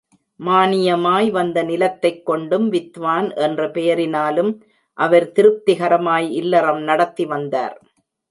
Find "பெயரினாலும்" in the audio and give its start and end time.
3.67-4.51